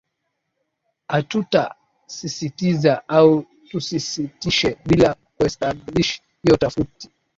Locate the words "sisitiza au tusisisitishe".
2.07-4.77